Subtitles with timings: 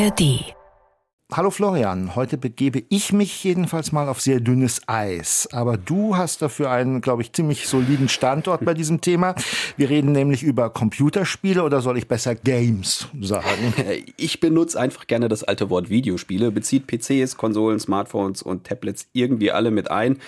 [0.00, 0.54] ARD
[1.30, 5.46] Hallo Florian, heute begebe ich mich jedenfalls mal auf sehr dünnes Eis.
[5.52, 9.34] Aber du hast dafür einen, glaube ich, ziemlich soliden Standort bei diesem Thema.
[9.76, 13.74] Wir reden nämlich über Computerspiele oder soll ich besser Games sagen?
[14.16, 19.50] Ich benutze einfach gerne das alte Wort Videospiele, bezieht PCs, Konsolen, Smartphones und Tablets irgendwie
[19.50, 20.18] alle mit ein.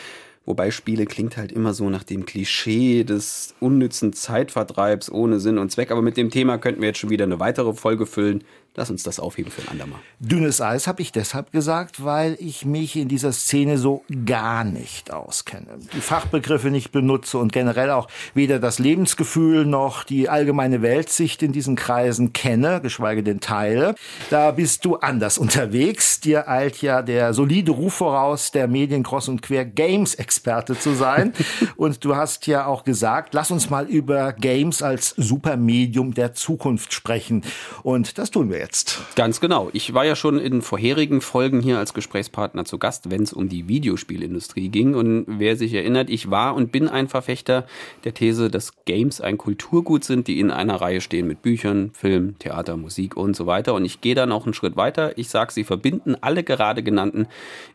[0.45, 5.71] Wobei Spiele klingt halt immer so nach dem Klischee des unnützen Zeitvertreibs ohne Sinn und
[5.71, 5.91] Zweck.
[5.91, 8.43] Aber mit dem Thema könnten wir jetzt schon wieder eine weitere Folge füllen.
[8.75, 10.01] Lass uns das aufheben für ein andermal.
[10.19, 15.13] Dünnes Eis habe ich deshalb gesagt, weil ich mich in dieser Szene so gar nicht
[15.13, 15.79] auskenne.
[15.95, 21.53] Die Fachbegriffe nicht benutze und generell auch weder das Lebensgefühl noch die allgemeine Weltsicht in
[21.53, 23.95] diesen Kreisen kenne, geschweige denn teile.
[24.31, 26.21] Da bist du anders unterwegs.
[26.21, 31.35] Dir eilt ja der solide Ruf voraus, der Medienkross und Quer Games Experte zu sein.
[31.77, 36.95] und du hast ja auch gesagt, lass uns mal über Games als Supermedium der Zukunft
[36.95, 37.43] sprechen.
[37.83, 39.03] Und das tun wir jetzt.
[39.15, 39.69] Ganz genau.
[39.75, 43.51] Ich war ja schon in vorherigen Folgen hier als Gesprächspartner zu Gast, wenn es um
[43.51, 44.95] die Videospielindustrie ging.
[44.95, 47.67] Und wer sich erinnert, ich war und bin ein Verfechter
[48.05, 52.39] der These, dass Games ein Kulturgut sind, die in einer Reihe stehen mit Büchern, Film,
[52.39, 53.75] Theater, Musik und so weiter.
[53.75, 55.19] Und ich gehe dann auch einen Schritt weiter.
[55.19, 57.27] Ich sage, sie verbinden alle gerade genannten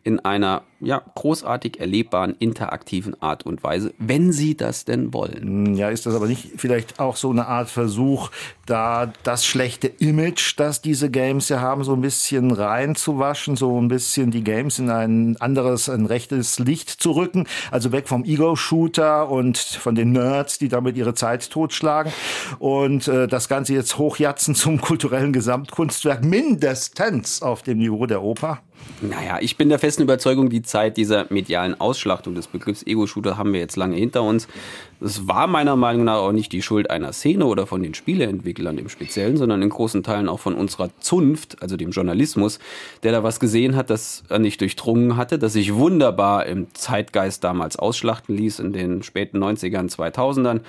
[0.02, 5.74] in einer ja, großartig erlebbaren, interaktiven Art und Weise, wenn sie das denn wollen.
[5.74, 8.30] Ja, ist das aber nicht vielleicht auch so eine Art Versuch,
[8.66, 13.88] da das schlechte Image, das diese Games ja haben, so ein bisschen reinzuwaschen, so ein
[13.88, 17.46] bisschen die Games in ein anderes, ein rechtes Licht zu rücken.
[17.70, 22.12] Also weg vom Ego-Shooter und von den Nerds, die damit ihre Zeit totschlagen.
[22.58, 28.60] Und äh, das Ganze jetzt hochjatzen zum kulturellen Gesamtkunstwerk, mindestens auf dem Niveau der Oper.
[29.00, 33.52] Naja, ich bin der festen Überzeugung, die Zeit dieser medialen Ausschlachtung des Begriffs Ego-Shooter haben
[33.52, 34.48] wir jetzt lange hinter uns.
[35.00, 38.78] Es war meiner Meinung nach auch nicht die Schuld einer Szene oder von den Spieleentwicklern
[38.78, 42.58] im Speziellen, sondern in großen Teilen auch von unserer Zunft, also dem Journalismus,
[43.04, 47.44] der da was gesehen hat, das er nicht durchdrungen hatte, das sich wunderbar im Zeitgeist
[47.44, 50.62] damals ausschlachten ließ in den späten 90ern, 2000ern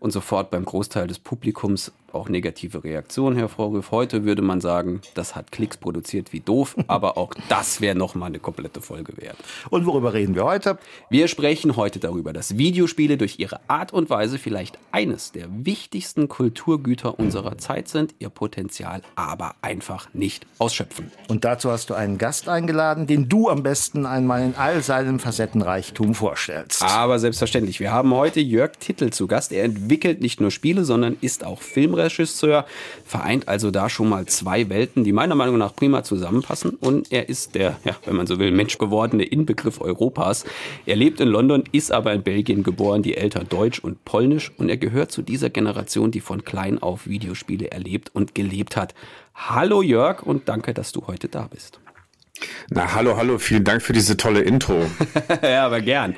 [0.00, 3.90] und sofort beim Großteil des Publikums auch negative Reaktionen hervorrief.
[3.90, 8.28] Heute würde man sagen, das hat Klicks produziert wie doof, aber auch das wäre nochmal
[8.28, 9.36] eine komplette Folge wert.
[9.70, 10.78] Und worüber reden wir heute?
[11.10, 16.28] Wir sprechen heute darüber, dass Videospiele durch ihre Art und Weise vielleicht eines der wichtigsten
[16.28, 21.10] Kulturgüter unserer Zeit sind, ihr Potenzial aber einfach nicht ausschöpfen.
[21.28, 25.18] Und dazu hast du einen Gast eingeladen, den du am besten einmal in all seinem
[25.18, 26.82] Facettenreichtum vorstellst.
[26.82, 27.78] Aber selbstverständlich.
[27.78, 29.52] Wir haben heute Jörg Tittel zu Gast.
[29.52, 32.64] Er entwickelt nicht nur Spiele, sondern ist auch Filmregisseur,
[33.04, 36.70] vereint also da schon mal zwei Welten, die meiner Meinung nach prima zusammenpassen.
[36.70, 40.46] Und er ist der, ja, wenn man so will, menschgewordene Inbegriff Europas.
[40.86, 44.68] Er lebt in London, ist aber in Belgien geboren, die Eltern Deutsch und Polnisch und
[44.68, 48.94] er gehört zu dieser Generation, die von klein auf Videospiele erlebt und gelebt hat.
[49.34, 51.80] Hallo Jörg und danke, dass du heute da bist.
[52.68, 54.86] Na, hallo, hallo, vielen Dank für diese tolle Intro.
[55.42, 56.16] ja, aber gern.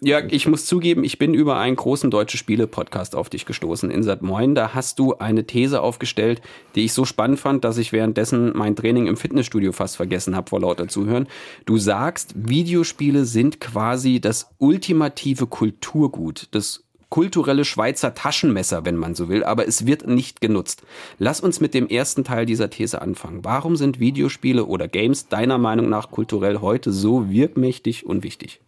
[0.00, 4.02] Jörg, ich muss zugeben, ich bin über einen großen deutschen Spiele-Podcast auf dich gestoßen in
[4.02, 4.54] Sat Moin.
[4.54, 6.40] Da hast du eine These aufgestellt,
[6.74, 10.48] die ich so spannend fand, dass ich währenddessen mein Training im Fitnessstudio fast vergessen habe
[10.48, 11.28] vor lauter Zuhören.
[11.66, 19.28] Du sagst, Videospiele sind quasi das ultimative Kulturgut, das kulturelle Schweizer Taschenmesser, wenn man so
[19.28, 20.82] will, aber es wird nicht genutzt.
[21.18, 23.44] Lass uns mit dem ersten Teil dieser These anfangen.
[23.44, 28.60] Warum sind Videospiele oder Games deiner Meinung nach kulturell heute so wirkmächtig und wichtig?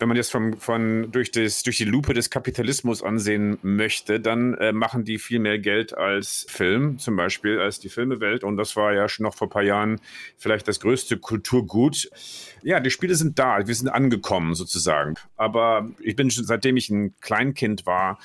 [0.00, 4.54] Wenn man jetzt vom, von, durch, das, durch die Lupe des Kapitalismus ansehen möchte, dann
[4.54, 8.42] äh, machen die viel mehr Geld als Film, zum Beispiel, als die Filmewelt.
[8.42, 10.00] Und das war ja schon noch vor ein paar Jahren
[10.38, 12.10] vielleicht das größte Kulturgut.
[12.62, 15.14] Ja, die Spiele sind da, wir sind angekommen sozusagen.
[15.36, 18.18] Aber ich bin schon, seitdem ich ein Kleinkind war,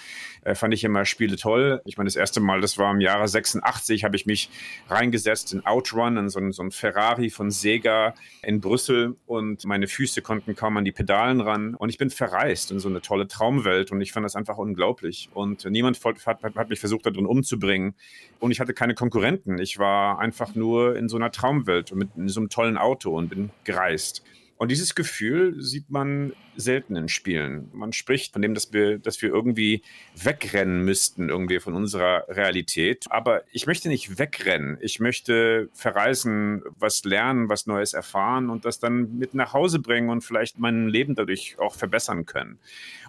[0.46, 1.82] äh, fand ich immer Spiele toll.
[1.86, 4.50] Ich meine, das erste Mal, das war im Jahre 86, habe ich mich
[4.90, 8.14] reingesetzt in Outrun, in so ein, so ein Ferrari von Sega
[8.44, 11.65] in Brüssel und meine Füße konnten kaum an die Pedalen ran.
[11.74, 15.30] Und ich bin verreist in so eine tolle Traumwelt und ich fand das einfach unglaublich.
[15.34, 17.96] Und niemand hat, hat mich versucht, darin umzubringen.
[18.40, 19.58] Und ich hatte keine Konkurrenten.
[19.58, 23.30] Ich war einfach nur in so einer Traumwelt und mit so einem tollen Auto und
[23.30, 24.24] bin gereist.
[24.58, 27.70] Und dieses Gefühl sieht man selten in Spielen.
[27.74, 29.82] Man spricht von dem, dass wir, dass wir irgendwie
[30.16, 33.06] wegrennen müssten, irgendwie von unserer Realität.
[33.10, 34.78] Aber ich möchte nicht wegrennen.
[34.80, 40.10] Ich möchte verreisen, was lernen, was Neues erfahren und das dann mit nach Hause bringen
[40.10, 42.60] und vielleicht mein Leben dadurch auch verbessern können.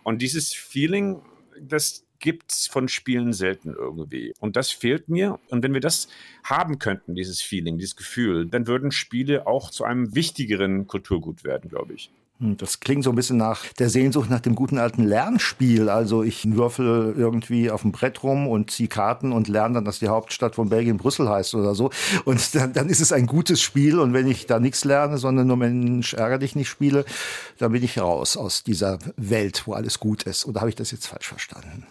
[0.02, 1.22] Und dieses Feeling,
[1.60, 4.34] das, gibt es von Spielen selten irgendwie.
[4.40, 5.38] Und das fehlt mir.
[5.48, 6.08] Und wenn wir das
[6.44, 11.70] haben könnten, dieses Feeling, dieses Gefühl, dann würden Spiele auch zu einem wichtigeren Kulturgut werden,
[11.70, 12.10] glaube ich.
[12.38, 15.88] Hm, das klingt so ein bisschen nach der Sehnsucht nach dem guten alten Lernspiel.
[15.88, 20.00] Also ich würfel irgendwie auf dem Brett rum und ziehe Karten und lerne dann, dass
[20.00, 21.90] die Hauptstadt von Belgien Brüssel heißt oder so.
[22.24, 23.98] Und dann, dann ist es ein gutes Spiel.
[23.98, 27.06] Und wenn ich da nichts lerne, sondern nur Mensch ärger dich nicht spiele,
[27.58, 30.44] dann bin ich raus aus dieser Welt, wo alles gut ist.
[30.44, 31.86] Oder habe ich das jetzt falsch verstanden?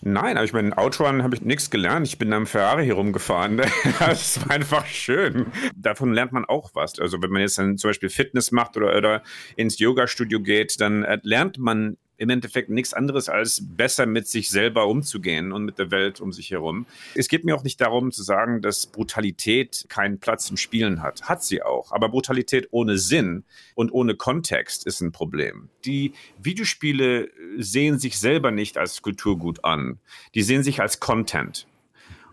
[0.00, 2.06] Nein, aber ich meine, in Outrun habe ich nichts gelernt.
[2.06, 3.56] Ich bin am Ferrari herumgefahren.
[3.98, 5.46] das war einfach schön.
[5.74, 6.98] Davon lernt man auch was.
[6.98, 9.22] Also wenn man jetzt dann zum Beispiel Fitness macht oder, oder
[9.56, 14.50] ins Yoga-Studio geht, dann äh, lernt man im Endeffekt nichts anderes als besser mit sich
[14.50, 16.84] selber umzugehen und mit der Welt um sich herum.
[17.14, 21.22] Es geht mir auch nicht darum zu sagen, dass Brutalität keinen Platz im Spielen hat.
[21.22, 21.92] Hat sie auch.
[21.92, 23.44] Aber Brutalität ohne Sinn
[23.76, 25.68] und ohne Kontext ist ein Problem.
[25.84, 26.12] Die
[26.42, 30.00] Videospiele sehen sich selber nicht als Kulturgut an.
[30.34, 31.68] Die sehen sich als Content.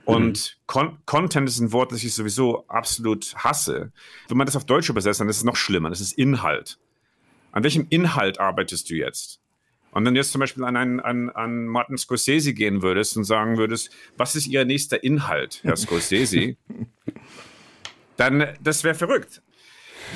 [0.04, 0.62] Und mhm.
[0.68, 3.92] Con Content ist ein Wort, das ich sowieso absolut hasse.
[4.28, 5.90] Wenn man das auf Deutsch übersetzt, dann ist es noch schlimmer.
[5.90, 6.80] Das ist Inhalt.
[7.52, 9.40] An welchem Inhalt arbeitest du jetzt?
[9.96, 13.24] Und wenn du jetzt zum Beispiel an, einen, an, an Martin Scorsese gehen würdest und
[13.24, 16.58] sagen würdest, was ist Ihr nächster Inhalt, Herr Scorsese?
[18.18, 19.42] dann, das wäre verrückt.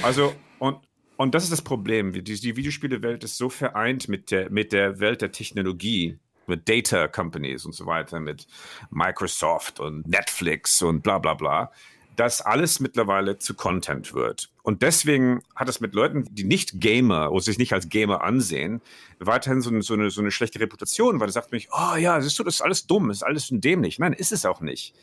[0.01, 0.79] Also, und,
[1.15, 2.11] und das ist das Problem.
[2.11, 7.07] Die, die Videospielewelt ist so vereint mit der, mit der Welt der Technologie, mit Data
[7.07, 8.47] Companies und so weiter, mit
[8.89, 11.71] Microsoft und Netflix und bla bla bla,
[12.19, 14.49] dass alles mittlerweile zu Content wird.
[14.61, 18.81] Und deswegen hat es mit Leuten, die nicht Gamer oder sich nicht als Gamer ansehen,
[19.19, 22.19] weiterhin so eine, so eine, so eine schlechte Reputation, weil da sagt mich, oh ja,
[22.19, 23.99] siehst du, das ist alles dumm, ist alles dämlich.
[23.99, 24.93] Nein, ist es auch nicht.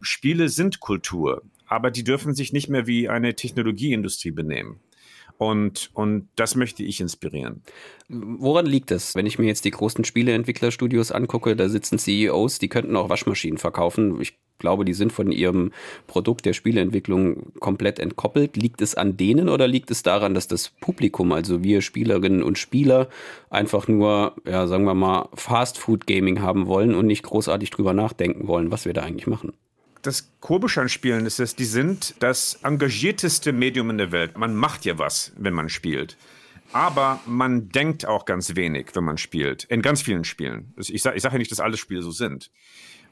[0.00, 4.80] Spiele sind Kultur, aber die dürfen sich nicht mehr wie eine Technologieindustrie benehmen.
[5.36, 7.62] Und, und das möchte ich inspirieren.
[8.08, 9.14] Woran liegt es?
[9.14, 13.58] Wenn ich mir jetzt die großen Spieleentwicklerstudios angucke, da sitzen CEOs, die könnten auch Waschmaschinen
[13.58, 14.18] verkaufen.
[14.22, 15.72] Ich glaube, die sind von ihrem
[16.06, 18.56] Produkt der Spieleentwicklung komplett entkoppelt.
[18.56, 22.58] Liegt es an denen oder liegt es daran, dass das Publikum, also wir Spielerinnen und
[22.58, 23.08] Spieler,
[23.50, 27.92] einfach nur, ja, sagen wir mal, Fast Food Gaming haben wollen und nicht großartig drüber
[27.92, 29.52] nachdenken wollen, was wir da eigentlich machen?
[30.06, 34.36] das Komische an Spielen ist es, die sind das engagierteste Medium in der Welt.
[34.36, 36.16] Man macht ja was, wenn man spielt.
[36.72, 39.64] Aber man denkt auch ganz wenig, wenn man spielt.
[39.64, 40.74] In ganz vielen Spielen.
[40.76, 42.50] Ich sage ich sag ja nicht, dass alle Spiele so sind.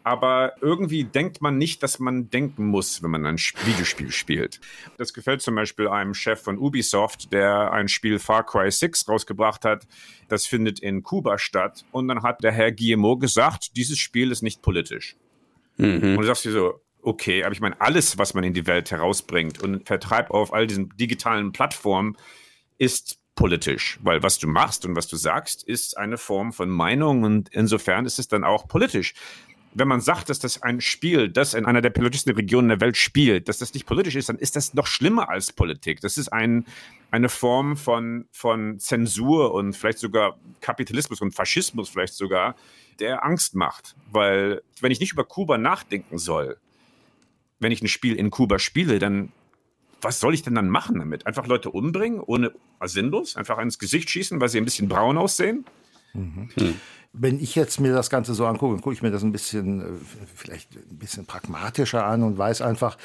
[0.05, 4.61] Aber irgendwie denkt man nicht, dass man denken muss, wenn man ein Videospiel spielt.
[4.99, 9.65] Das gefällt zum Beispiel einem Chef von Ubisoft, der ein Spiel Far Cry 6 rausgebracht
[9.65, 9.87] hat.
[10.29, 11.85] Das findet in Kuba statt.
[11.93, 15.17] Und dann hat der Herr Guillemot gesagt, dieses Spiel ist nicht politisch.
[15.77, 16.17] Mhm.
[16.17, 18.91] Und du sagst dir so, okay, aber ich meine, alles, was man in die Welt
[18.91, 22.17] herausbringt und vertreibt auf all diesen digitalen Plattformen,
[22.79, 27.23] ist politisch, weil was du machst und was du sagst, ist eine Form von Meinung
[27.23, 29.15] und insofern ist es dann auch politisch.
[29.75, 32.97] Wenn man sagt, dass das ein Spiel, das in einer der politischsten Regionen der Welt
[32.97, 36.01] spielt, dass das nicht politisch ist, dann ist das noch schlimmer als Politik.
[36.01, 36.67] Das ist ein,
[37.11, 42.55] eine Form von, von Zensur und vielleicht sogar Kapitalismus und Faschismus vielleicht sogar,
[43.01, 43.97] der Angst macht.
[44.11, 46.59] Weil wenn ich nicht über Kuba nachdenken soll,
[47.59, 49.33] wenn ich ein Spiel in Kuba spiele, dann
[50.03, 51.27] was soll ich denn dann machen damit?
[51.27, 52.53] Einfach Leute umbringen, ohne
[52.85, 55.65] sinnlos, einfach ins Gesicht schießen, weil sie ein bisschen braun aussehen?
[56.15, 56.49] Mhm.
[56.55, 56.75] Hm.
[57.15, 59.85] Wenn ich jetzt mir das Ganze so angucke, gucke ich mir das ein bisschen, äh,
[60.35, 62.97] vielleicht ein bisschen pragmatischer an und weiß einfach,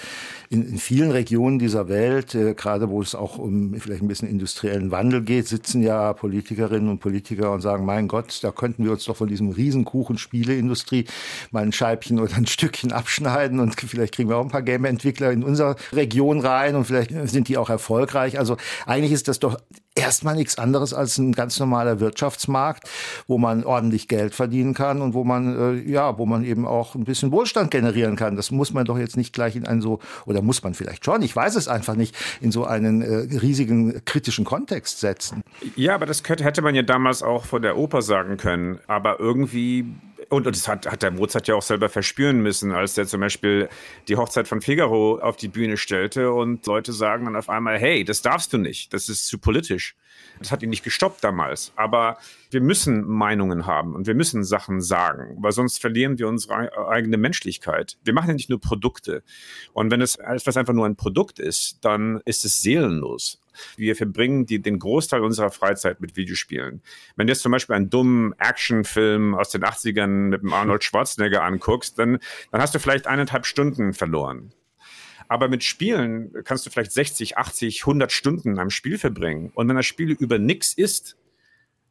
[0.50, 4.30] in, in vielen Regionen dieser Welt, äh, gerade wo es auch um vielleicht ein bisschen
[4.30, 8.92] industriellen Wandel geht, sitzen ja Politikerinnen und Politiker und sagen, mein Gott, da könnten wir
[8.92, 11.06] uns doch von diesem Riesenkuchen Spieleindustrie
[11.52, 15.32] mal ein Scheibchen oder ein Stückchen abschneiden und vielleicht kriegen wir auch ein paar Game-Entwickler
[15.32, 18.40] in unserer Region rein und vielleicht sind die auch erfolgreich.
[18.40, 19.58] Also eigentlich ist das doch
[19.98, 22.90] erstmal nichts anderes als ein ganz normaler Wirtschaftsmarkt,
[23.28, 26.96] wo man ordentlich Geld verdienen kann und wo man äh, ja, wo man eben auch
[26.96, 28.36] ein bisschen Wohlstand generieren kann.
[28.36, 31.22] Das muss man doch jetzt nicht gleich in einen so oder muss man vielleicht schon,
[31.22, 35.42] ich weiß es einfach nicht, in so einen äh, riesigen kritischen Kontext setzen.
[35.76, 39.20] Ja, aber das könnte, hätte man ja damals auch vor der Oper sagen können, aber
[39.20, 39.86] irgendwie
[40.30, 43.22] und, und das hat, hat der Mozart ja auch selber verspüren müssen, als der zum
[43.22, 43.70] Beispiel
[44.08, 48.04] die Hochzeit von Figaro auf die Bühne stellte und Leute sagen dann auf einmal, hey,
[48.04, 49.96] das darfst du nicht, das ist zu politisch.
[50.40, 51.72] Das hat ihn nicht gestoppt damals.
[51.76, 52.18] Aber
[52.52, 57.18] wir müssen Meinungen haben und wir müssen Sachen sagen, weil sonst verlieren wir unsere eigene
[57.18, 57.98] Menschlichkeit.
[58.04, 59.24] Wir machen ja nicht nur Produkte.
[59.74, 63.42] Und wenn es etwas einfach nur ein Produkt ist, dann ist es seelenlos.
[63.76, 66.82] Wir verbringen die, den Großteil unserer Freizeit mit Videospielen.
[67.16, 71.44] Wenn du jetzt zum Beispiel einen dummen Actionfilm aus den 80ern mit dem Arnold Schwarzenegger
[71.44, 72.20] anguckst, dann,
[72.52, 74.54] dann hast du vielleicht eineinhalb Stunden verloren.
[75.28, 79.52] Aber mit Spielen kannst du vielleicht 60, 80, 100 Stunden am Spiel verbringen.
[79.56, 81.18] Und wenn das Spiel über nichts ist,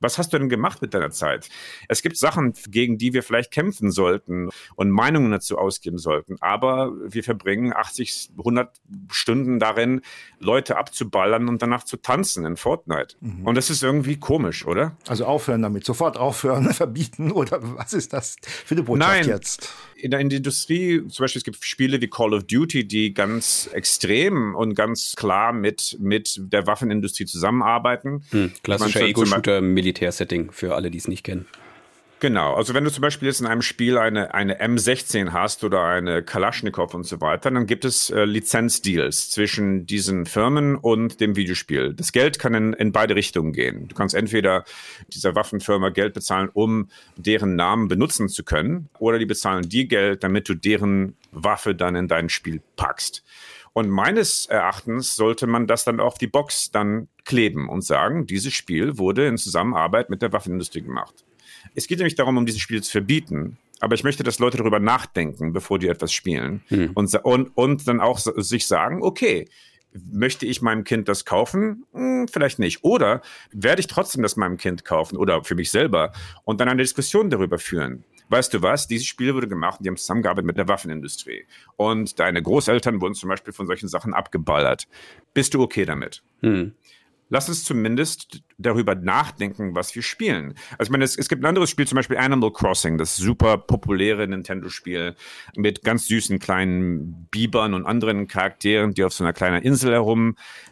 [0.01, 1.49] Was hast du denn gemacht mit deiner Zeit?
[1.89, 6.93] Es gibt Sachen, gegen die wir vielleicht kämpfen sollten und Meinungen dazu ausgeben sollten, aber
[7.01, 8.71] wir verbringen 80, 100
[9.11, 10.03] Stunden darin,
[10.39, 13.17] Leute abzuballern und danach zu tanzen in Fortnite.
[13.21, 13.47] Mhm.
[13.47, 14.97] Und das ist irgendwie komisch, oder?
[15.07, 19.29] Also aufhören damit, sofort aufhören, verbieten oder was ist das für eine Botschaft Nein.
[19.29, 19.73] jetzt?
[19.97, 23.15] In der, in der Industrie, zum Beispiel, es gibt Spiele wie Call of Duty, die
[23.15, 28.23] ganz extrem und ganz klar mit, mit der Waffenindustrie zusammenarbeiten.
[28.31, 31.47] Hm, klassischer Ego-Shooter Militär-Setting für alle, die es nicht kennen.
[32.19, 35.85] Genau, also wenn du zum Beispiel jetzt in einem Spiel eine, eine M16 hast oder
[35.85, 41.37] eine Kalaschnikow und so weiter, dann gibt es äh, Lizenzdeals zwischen diesen Firmen und dem
[41.37, 41.93] Videospiel.
[41.93, 43.89] Das Geld kann in, in beide Richtungen gehen.
[43.89, 44.65] Du kannst entweder
[45.13, 50.25] dieser Waffenfirma Geld bezahlen, um deren Namen benutzen zu können, oder die bezahlen dir Geld,
[50.25, 53.25] damit du deren Waffe dann in dein Spiel packst.
[53.77, 58.55] Und meines Erachtens sollte man das dann auf die Box dann kleben und sagen, dieses
[58.55, 61.27] Spiel wurde in Zusammenarbeit mit der Waffenindustrie gemacht.
[61.75, 63.59] Es geht nämlich darum, um dieses Spiel zu verbieten.
[63.81, 66.63] Aber ich möchte, dass Leute darüber nachdenken, bevor die etwas spielen.
[66.69, 66.93] Hm.
[66.95, 69.47] Und, und, und dann auch sich sagen, okay,
[70.11, 71.85] möchte ich meinem Kind das kaufen?
[71.93, 72.83] Hm, vielleicht nicht.
[72.83, 73.21] Oder
[73.53, 76.13] werde ich trotzdem das meinem Kind kaufen oder für mich selber
[76.45, 78.05] und dann eine Diskussion darüber führen?
[78.29, 78.87] Weißt du was?
[78.87, 81.47] Dieses Spiel wurde gemacht und die haben zusammengearbeitet mit der Waffenindustrie.
[81.77, 84.89] Und deine Großeltern wurden zum Beispiel von solchen Sachen abgeballert.
[85.35, 86.23] Bist du okay damit?
[86.41, 86.73] Hm
[87.29, 90.55] lass uns zumindest darüber nachdenken, was wir spielen.
[90.79, 93.59] Also ich meine, es, es, gibt ein anderes Spiel, zum Beispiel Animal Crossing, das super
[93.59, 95.15] populäre Nintendo-Spiel
[95.57, 99.93] mit ganz süßen kleinen Bibern und anderen Charakteren, die auf so einer kleinen Insel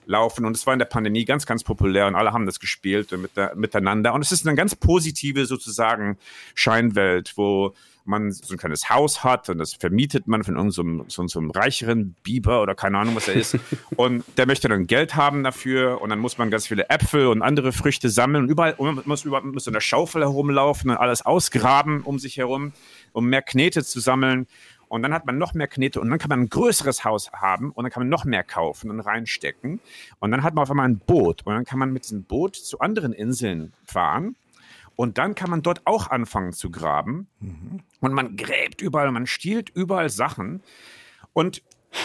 [0.05, 0.45] herumlaufen.
[0.45, 3.37] Und es war in der Pandemie ganz, ganz populär und alle haben das gespielt mit
[3.37, 4.15] der, miteinander.
[4.15, 6.19] Und es ist eine ganz positive sozusagen
[6.55, 7.75] Scheinwelt, wo
[8.07, 11.51] man so ein kleines Haus hat und das vermietet man von irgendeinem so, so einem
[11.51, 13.59] reicheren Biber oder keine Ahnung, was er ist.
[13.97, 17.41] und der möchte dann Geld haben dafür und dann muss man ganz viele Äpfel und
[17.41, 20.99] andere Früchte sammeln und überall und man muss, überall, muss so einer Schaufel herumlaufen und
[20.99, 22.75] alles ausgraben um sich herum,
[23.13, 24.49] um mehr Knete zu sammeln.
[24.95, 27.73] Und dann hat man noch mehr Knete und dann kann man ein größeres Haus haben
[27.73, 29.81] und dann kann man noch mehr kaufen und reinstecken.
[30.21, 32.55] Und dann hat man auf einmal ein Boot und dann kann man mit diesem Boot
[32.55, 34.37] zu anderen Inseln fahren
[34.95, 37.27] und dann kann man dort auch anfangen zu graben.
[37.41, 37.81] Mhm.
[37.99, 40.63] Und man gräbt überall, man stiehlt überall Sachen.
[41.33, 41.65] Und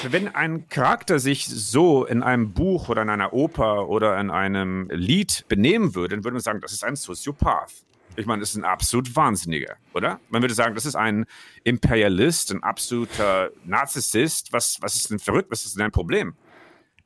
[0.09, 4.89] wenn ein Charakter sich so in einem Buch oder in einer Oper oder in einem
[4.89, 7.71] Lied benehmen würde, dann würde man sagen, das ist ein Soziopath.
[8.15, 10.19] Ich meine, das ist ein absolut Wahnsinniger, oder?
[10.29, 11.25] Man würde sagen, das ist ein
[11.63, 14.51] Imperialist, ein absoluter Narzissist.
[14.51, 15.51] Was, was ist denn verrückt?
[15.51, 16.35] Was ist denn ein Problem?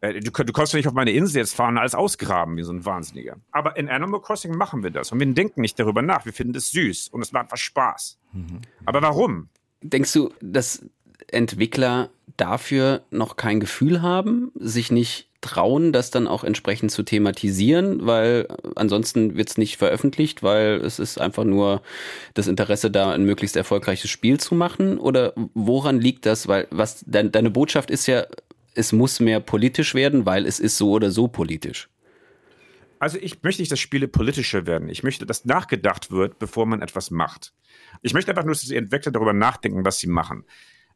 [0.04, 2.64] Äh, du, du kannst ja nicht auf meine Insel jetzt fahren und alles ausgraben wie
[2.64, 3.38] so ein Wahnsinniger.
[3.52, 6.26] Aber in Animal Crossing machen wir das und wir denken nicht darüber nach.
[6.26, 8.20] Wir finden es süß und es macht einfach Spaß.
[8.34, 8.60] Mhm.
[8.86, 9.50] Aber warum?
[9.82, 10.86] Denkst du, dass
[11.28, 18.06] Entwickler dafür noch kein Gefühl haben, sich nicht trauen, das dann auch entsprechend zu thematisieren,
[18.06, 21.82] weil ansonsten wird es nicht veröffentlicht, weil es ist einfach nur
[22.34, 24.98] das Interesse da, ein möglichst erfolgreiches Spiel zu machen?
[24.98, 26.48] Oder woran liegt das?
[26.48, 28.26] Weil was de deine Botschaft ist ja
[28.76, 31.90] es muss mehr politisch werden, weil es ist so oder so politisch.
[33.00, 34.90] Also ich möchte nicht, dass Spiele politischer werden.
[34.90, 37.54] Ich möchte, dass nachgedacht wird, bevor man etwas macht.
[38.02, 40.46] Ich möchte einfach nur, dass die Entwickler darüber nachdenken, was sie machen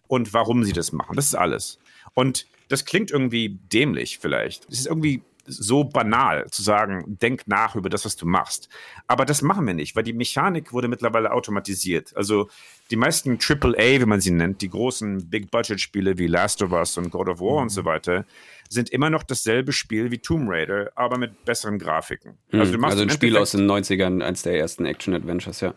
[0.07, 1.15] und warum sie das machen.
[1.15, 1.79] Das ist alles.
[2.13, 4.67] Und das klingt irgendwie dämlich vielleicht.
[4.69, 8.67] Es ist irgendwie so banal zu sagen, denk nach über das, was du machst.
[9.07, 12.15] Aber das machen wir nicht, weil die Mechanik wurde mittlerweile automatisiert.
[12.15, 12.49] Also
[12.91, 17.09] die meisten AAA, wie man sie nennt, die großen Big-Budget-Spiele wie Last of Us und
[17.11, 17.61] God of War mhm.
[17.63, 18.25] und so weiter,
[18.69, 22.37] sind immer noch dasselbe Spiel wie Tomb Raider, aber mit besseren Grafiken.
[22.51, 22.59] Mhm.
[22.59, 25.73] Also, du machst also ein Spiel aus den 90ern, eins der ersten Action-Adventures, ja.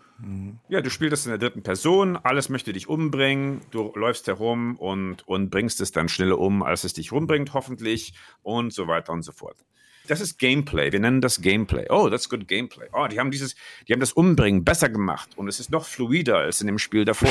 [0.68, 4.76] Ja, du spielst das in der dritten Person, alles möchte dich umbringen, du läufst herum
[4.76, 9.12] und, und bringst es dann schneller um, als es dich rumbringt, hoffentlich, und so weiter
[9.12, 9.56] und so fort.
[10.08, 10.90] Das ist Gameplay.
[10.92, 11.86] Wir nennen das Gameplay.
[11.88, 12.88] Oh, that's good Gameplay.
[12.92, 13.54] Oh, die haben dieses,
[13.86, 17.04] die haben das Umbringen besser gemacht und es ist noch fluider als in dem Spiel
[17.04, 17.30] davor.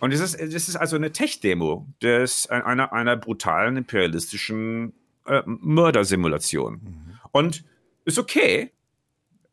[0.00, 4.92] Und das ist, das ist also eine Tech-Demo des, einer, einer brutalen imperialistischen
[5.26, 6.74] äh, Mördersimulation.
[6.74, 7.18] Mhm.
[7.32, 7.64] Und
[8.04, 8.70] ist okay,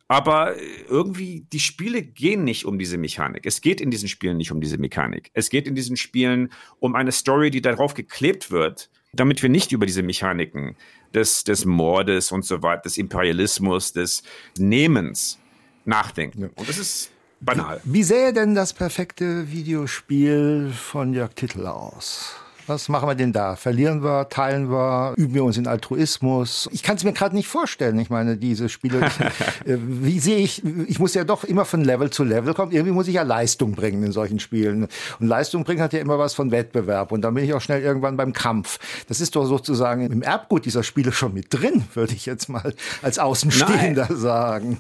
[0.08, 0.56] aber
[0.90, 3.46] irgendwie, die Spiele gehen nicht um diese Mechanik.
[3.46, 5.32] Es geht in diesen Spielen nicht um diese Mechanik.
[5.34, 9.72] Es geht in diesen Spielen um eine Story, die darauf geklebt wird, damit wir nicht
[9.72, 10.76] über diese Mechaniken
[11.14, 14.24] des, des Mordes und so weiter, des Imperialismus, des
[14.58, 15.40] Nehmens
[15.86, 16.52] nachdenken.
[16.56, 17.12] Und das ist
[17.46, 17.82] banal.
[17.84, 22.36] Wie sähe denn das perfekte Videospiel von Jörg Tittel aus?
[22.66, 23.58] Was machen wir denn da?
[23.58, 26.70] Verlieren wir, teilen wir, üben wir uns in Altruismus?
[26.72, 28.00] Ich kann es mir gerade nicht vorstellen.
[28.00, 29.02] Ich meine, diese Spiele,
[29.66, 32.72] äh, wie sehe ich, ich muss ja doch immer von Level zu Level kommen.
[32.72, 34.88] Irgendwie muss ich ja Leistung bringen in solchen Spielen.
[35.20, 37.12] Und Leistung bringen hat ja immer was von Wettbewerb.
[37.12, 38.80] Und dann bin ich auch schnell irgendwann beim Kampf.
[39.10, 42.74] Das ist doch sozusagen im Erbgut dieser Spiele schon mit drin, würde ich jetzt mal
[43.02, 44.18] als Außenstehender Nein.
[44.18, 44.78] sagen.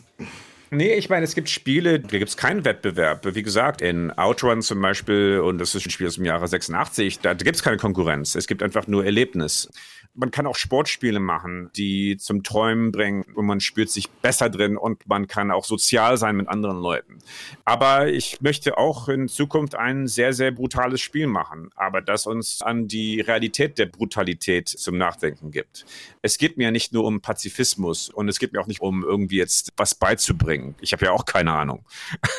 [0.74, 3.26] Nee, ich meine, es gibt Spiele, da gibt es keinen Wettbewerb.
[3.36, 7.20] Wie gesagt, in Outrun zum Beispiel, und das ist ein Spiel aus dem Jahre 86,
[7.20, 8.36] da gibt es keine Konkurrenz.
[8.36, 9.70] Es gibt einfach nur Erlebnis.
[10.16, 14.78] Man kann auch Sportspiele machen, die zum Träumen bringen und man spürt sich besser drin
[14.78, 17.18] und man kann auch sozial sein mit anderen Leuten.
[17.66, 22.62] Aber ich möchte auch in Zukunft ein sehr, sehr brutales Spiel machen, aber das uns
[22.62, 25.86] an die Realität der Brutalität zum Nachdenken gibt.
[26.22, 29.38] Es geht mir nicht nur um Pazifismus und es geht mir auch nicht um irgendwie
[29.38, 30.76] jetzt was beizubringen.
[30.80, 31.86] Ich habe ja auch keine Ahnung.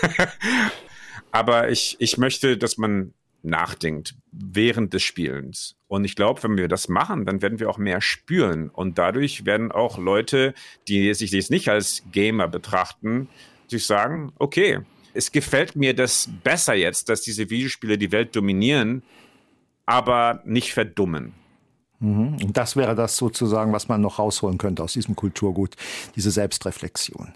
[1.32, 5.76] aber ich, ich möchte, dass man nachdenkt während des Spielens.
[5.86, 8.70] Und ich glaube, wenn wir das machen, dann werden wir auch mehr spüren.
[8.70, 10.54] Und dadurch werden auch Leute,
[10.88, 13.28] die sich jetzt nicht als Gamer betrachten,
[13.68, 14.80] sich sagen, okay,
[15.12, 19.02] es gefällt mir das besser jetzt, dass diese Videospiele die Welt dominieren,
[19.86, 21.34] aber nicht verdummen.
[22.00, 22.38] Mhm.
[22.42, 25.76] Und das wäre das sozusagen, was man noch rausholen könnte aus diesem Kulturgut,
[26.16, 27.32] diese Selbstreflexion.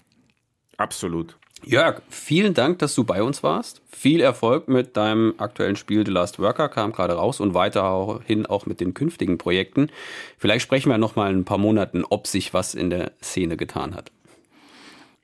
[0.76, 1.38] Absolut.
[1.64, 3.82] Jörg, vielen Dank, dass du bei uns warst.
[3.90, 8.66] Viel Erfolg mit deinem aktuellen Spiel The Last Worker, kam gerade raus und weiterhin auch
[8.66, 9.90] mit den künftigen Projekten.
[10.38, 13.56] Vielleicht sprechen wir noch mal in ein paar Monaten, ob sich was in der Szene
[13.56, 14.12] getan hat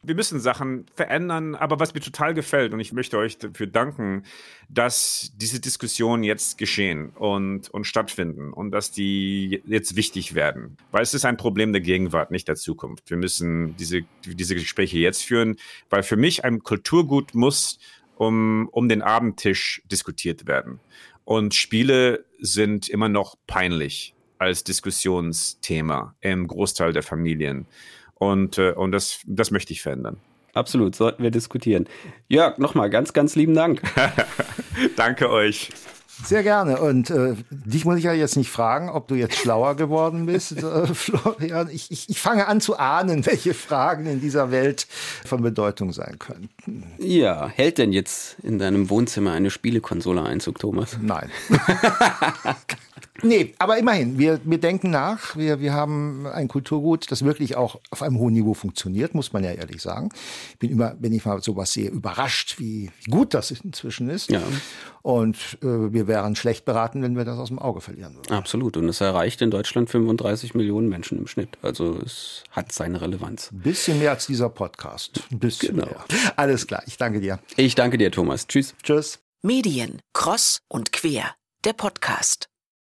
[0.06, 4.25] wir müssen Sachen verändern, aber was mir total gefällt, und ich möchte euch dafür danken,
[4.68, 10.76] dass diese Diskussionen jetzt geschehen und, und stattfinden und dass die jetzt wichtig werden.
[10.90, 13.11] Weil es ist ein Problem der Gegenwart, nicht der Zukunft.
[13.11, 15.56] Wir müssen diese, diese Gespräche jetzt führen,
[15.90, 17.78] weil für mich ein Kulturgut muss
[18.16, 20.80] um, um den Abendtisch diskutiert werden.
[21.25, 27.66] Und Spiele sind immer noch peinlich als Diskussionsthema im Großteil der Familien.
[28.14, 30.18] Und, äh, und das, das möchte ich verändern.
[30.54, 31.87] Absolut, sollten wir diskutieren.
[32.28, 33.83] Jörg, nochmal ganz, ganz lieben Dank.
[34.97, 35.71] Danke euch.
[36.23, 36.80] Sehr gerne.
[36.80, 40.52] Und äh, dich muss ich ja jetzt nicht fragen, ob du jetzt schlauer geworden bist,
[40.52, 41.68] äh, Florian.
[41.71, 44.87] Ich, ich, ich fange an zu ahnen, welche Fragen in dieser Welt
[45.25, 46.85] von Bedeutung sein könnten.
[46.99, 50.99] Ja, hält denn jetzt in deinem Wohnzimmer eine Spielekonsole Einzug, Thomas?
[51.02, 51.30] Nein.
[53.25, 55.37] Nee, aber immerhin, wir, wir denken nach.
[55.37, 59.43] Wir, wir haben ein Kulturgut, das wirklich auch auf einem hohen Niveau funktioniert, muss man
[59.43, 60.11] ja ehrlich sagen.
[60.52, 64.31] Ich bin immer, wenn ich mal sowas sehe, überrascht, wie gut das inzwischen ist.
[64.31, 64.43] Ja.
[65.02, 68.33] Und äh, wir wären schlecht beraten, wenn wir das aus dem Auge verlieren würden.
[68.33, 68.76] Absolut.
[68.76, 71.58] Und es erreicht in Deutschland 35 Millionen Menschen im Schnitt.
[71.63, 73.50] Also es hat seine Relevanz.
[73.52, 75.23] Ein bisschen mehr als dieser Podcast.
[75.30, 75.87] Ein bisschen genau.
[75.87, 76.04] mehr.
[76.37, 76.82] Alles klar.
[76.87, 77.39] Ich danke dir.
[77.56, 78.47] Ich danke dir, Thomas.
[78.47, 78.75] Tschüss.
[78.82, 79.21] Tschüss.
[79.43, 80.00] Medien.
[80.13, 81.34] Cross und quer.
[81.65, 82.53] Der Podcast.